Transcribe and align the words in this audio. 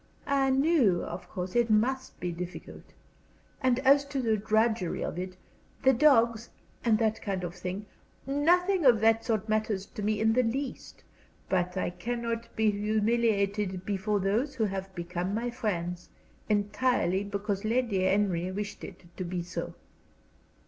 "I 0.25 0.49
knew, 0.49 1.03
of 1.03 1.29
course, 1.29 1.55
it 1.55 1.69
must 1.69 2.19
be 2.19 2.31
difficult. 2.31 2.93
And 3.61 3.77
as 3.81 4.03
to 4.05 4.19
the 4.19 4.35
drudgery 4.35 5.03
of 5.03 5.19
it 5.19 5.37
the 5.83 5.93
dogs, 5.93 6.49
and 6.83 6.97
that 6.97 7.21
kind 7.21 7.43
of 7.43 7.53
thing 7.53 7.85
nothing 8.25 8.83
of 8.83 8.99
that 9.01 9.23
sort 9.23 9.47
matters 9.47 9.85
to 9.85 10.01
me 10.01 10.19
in 10.19 10.33
the 10.33 10.41
least. 10.41 11.03
But 11.49 11.77
I 11.77 11.91
cannot 11.91 12.55
be 12.55 12.71
humiliated 12.71 13.85
before 13.85 14.19
those 14.19 14.55
who 14.55 14.63
have 14.63 14.95
become 14.95 15.35
my 15.35 15.51
friends, 15.51 16.09
entirely 16.49 17.23
because 17.23 17.63
Lady 17.63 18.01
Henry 18.03 18.51
wished 18.51 18.83
it 18.83 19.03
to 19.17 19.23
be 19.23 19.43
so." 19.43 19.75